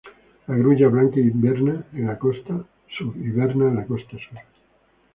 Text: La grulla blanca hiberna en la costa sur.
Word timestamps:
La 0.47 0.55
grulla 0.57 0.87
blanca 0.87 1.19
hiberna 1.19 1.85
en 1.93 2.07
la 2.07 2.17
costa 2.17 2.65
sur. 2.97 3.13